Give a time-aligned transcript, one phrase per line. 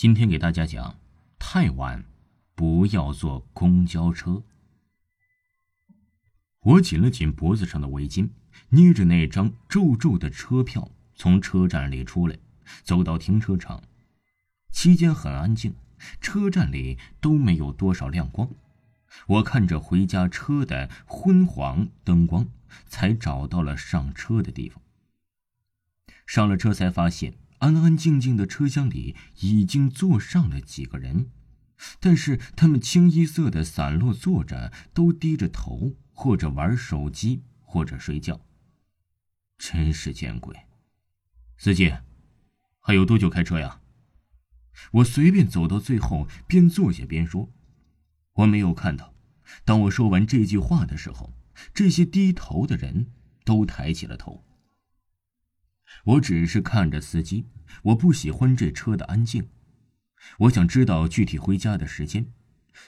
[0.00, 0.98] 今天给大家讲，
[1.38, 2.02] 太晚
[2.54, 4.42] 不要坐公交车。
[6.60, 8.30] 我紧了紧脖子上的围巾，
[8.70, 12.38] 捏着那张皱皱的车票，从车站里出来，
[12.82, 13.82] 走到停车场。
[14.72, 15.74] 期间很安静，
[16.18, 18.48] 车站里都没有多少亮光。
[19.26, 22.48] 我看着回家车的昏黄灯光，
[22.86, 24.80] 才找到了上车的地方。
[26.26, 27.34] 上了车，才发现。
[27.60, 31.30] 安安静静的车厢里已经坐上了几个人，
[31.98, 38.40] 但是他们清一色的散落坐着，都低着头，或者玩手机，或者睡觉。
[39.58, 40.56] 真是见鬼！
[41.58, 41.92] 司机，
[42.80, 43.80] 还有多久开车呀？
[44.92, 47.52] 我随便走到最后，边坐下边说
[48.32, 49.14] ：“我没有看到。”
[49.66, 51.34] 当我说完这句话的时候，
[51.74, 53.08] 这些低头的人
[53.44, 54.42] 都抬起了头。
[56.04, 57.46] 我只是看着司机，
[57.82, 59.48] 我不喜欢这车的安静。
[60.38, 62.26] 我想知道具体回家的时间。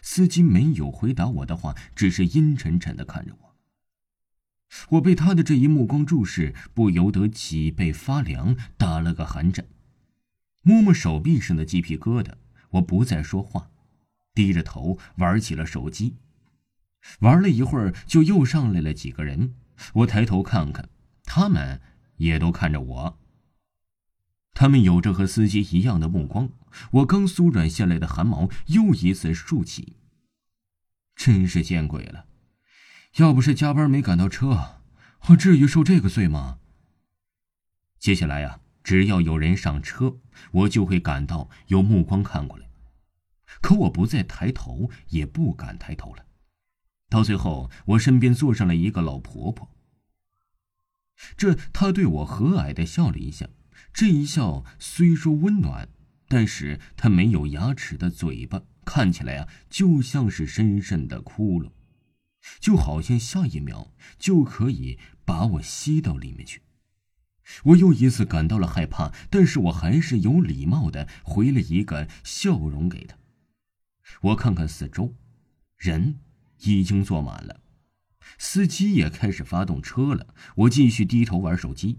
[0.00, 3.56] 司机没有回答我的话，只是阴沉沉的看着我。
[4.90, 9.66] 我被他的这一目光注视，不由得脊背发凉，打了个寒颤。
[10.62, 12.32] 摸摸手臂上的鸡皮疙瘩，
[12.70, 13.70] 我不再说话，
[14.32, 16.16] 低着头玩起了手机。
[17.20, 19.54] 玩了一会儿，就又上来了几个人。
[19.92, 20.88] 我抬头看看，
[21.24, 21.80] 他们。
[22.16, 23.18] 也都看着我。
[24.54, 26.50] 他们有着和司机一样的目光，
[26.90, 29.96] 我刚酥软下来的汗毛又一次竖起。
[31.16, 32.26] 真是见鬼了！
[33.16, 34.80] 要不是加班没赶到车，
[35.28, 36.58] 我至于受这个罪吗？
[37.98, 40.18] 接下来呀，只要有人上车，
[40.50, 42.68] 我就会感到有目光看过来。
[43.60, 46.24] 可我不再抬头，也不敢抬头了。
[47.08, 49.68] 到最后，我身边坐上了一个老婆婆。
[51.36, 53.48] 这，他对我和蔼的笑了一下，
[53.92, 55.88] 这一笑虽说温暖，
[56.28, 61.70] 但是他没有牙齿的嘴巴看起来啊，就像是深深的窟窿，
[62.60, 66.62] 就好像下一秒就可以把我吸到里面去。
[67.64, 73.16] 我又一次感到了害怕，但是我还是有礼貌的回了一个笑容给他。
[74.22, 75.14] 我看看四周，
[75.76, 76.18] 人
[76.60, 77.61] 已经坐满了。
[78.38, 81.98] 司机也开始发动车了，我继续低头玩手机。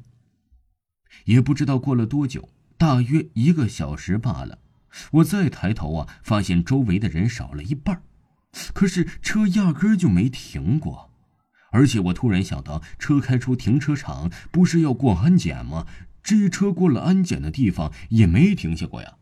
[1.26, 4.60] 也不知道过了多久，大约一个小时罢了。
[5.12, 8.04] 我再抬头啊，发现周围的人少了一半，
[8.74, 11.12] 可是车压根就没停过。
[11.72, 15.88] 而且我突然想到，车开出停车场不是要过安检吗？
[16.22, 19.18] 这车过了安检的地方也没停下过呀。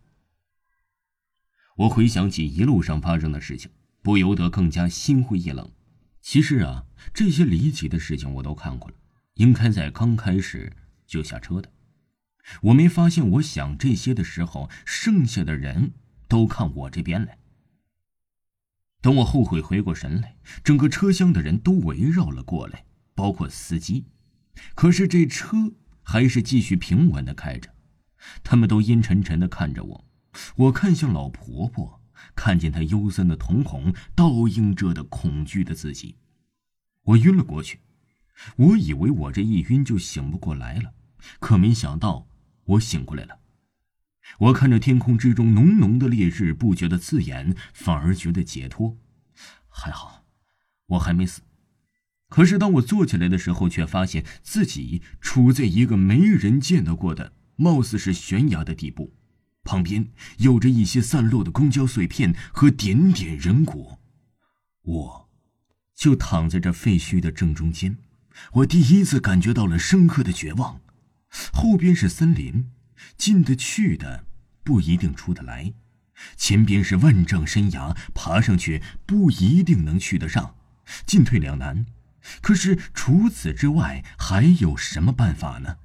[1.78, 5.72] 我回想起一路上发生的事情，不由得更加心灰意冷。
[6.21, 8.95] 其实啊，这些离奇的事情我都看过了，
[9.33, 10.71] 应该在刚开始
[11.07, 11.71] 就下车的。
[12.61, 15.93] 我没发现，我想这些的时候，剩下的人
[16.27, 17.39] 都看我这边来。
[19.01, 24.05] 等我后悔回过神来，整个车厢的人都围绕了过来，包括司机。
[24.75, 25.73] 可是这车
[26.03, 27.73] 还是继续平稳的开着，
[28.43, 30.05] 他们都阴沉沉的看着我。
[30.55, 32.00] 我看向老婆婆。
[32.35, 36.15] 看见他幽森的瞳孔，倒映着的恐惧的自己，
[37.03, 37.79] 我晕了过去。
[38.55, 40.93] 我以为我这一晕就醒不过来了，
[41.39, 42.27] 可没想到
[42.65, 43.39] 我醒过来了。
[44.39, 48.97] 我看着天空之中浓浓的烈日，不觉得刺眼，反而觉得解脱。
[49.67, 50.25] 还好，
[50.87, 51.41] 我还没死。
[52.29, 59.13] 可是当我坐起来的时候，却发现自己处在一个没人见到过的、貌似是悬崖的地步。
[59.63, 63.97] 旁边有着一些散落的公交碎片和点点人骨，
[64.83, 65.29] 我，
[65.95, 67.97] 就躺在这废墟的正中间。
[68.53, 70.81] 我第一次感觉到了深刻的绝望。
[71.53, 72.72] 后边是森林，
[73.17, 74.25] 进得去的
[74.63, 75.73] 不一定出得来；
[76.35, 80.55] 前边是万丈山崖，爬上去不一定能去得上，
[81.05, 81.85] 进退两难。
[82.41, 85.78] 可是除此之外，还有什么办法呢？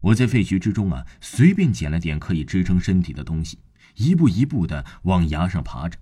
[0.00, 3.58] 我在废墟之中啊，随便捡了点可以支撑身体的东西，
[3.96, 5.98] 一步一步的往崖上爬着。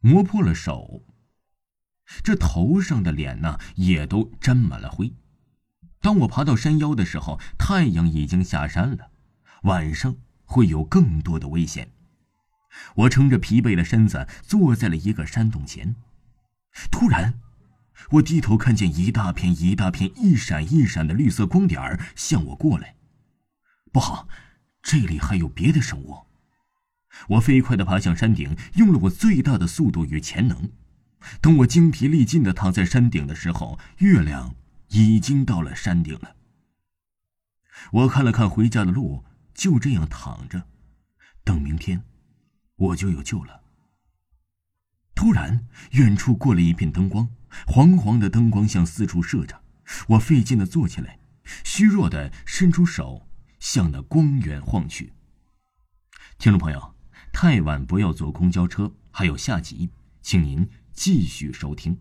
[0.00, 1.04] 磨破了手，
[2.22, 5.12] 这头上的脸呢也都沾满了灰。
[6.00, 9.10] 当我爬到山腰的时候，太阳已经下山了，
[9.64, 11.90] 晚上会有更多的危险。
[12.94, 15.96] 我撑着疲惫的身子坐在了一个山洞前，
[16.90, 17.34] 突然。
[18.08, 22.96] 我低头看见一大片一大片、一闪一闪的绿色光点儿向我过来，
[23.92, 24.28] 不好，
[24.82, 26.26] 这里还有别的生物！
[27.28, 30.70] 我飞快的爬向山顶，用了我最大的速度与潜能。
[31.40, 34.54] 等我精疲力尽的躺在山顶的时候，月亮
[34.88, 36.36] 已经到了山顶了。
[37.92, 40.66] 我看了看回家的路，就这样躺着，
[41.44, 42.02] 等明天，
[42.76, 43.60] 我就有救了。
[45.14, 47.28] 突然，远处过了一片灯光，
[47.66, 49.62] 黄黄的灯光向四处射着。
[50.08, 51.18] 我费劲的坐起来，
[51.64, 53.26] 虚弱的伸出手
[53.58, 55.12] 向那光源晃去。
[56.38, 56.94] 听众朋友，
[57.32, 59.90] 太晚不要坐公交车，还有下集，
[60.22, 61.98] 请您继续收听。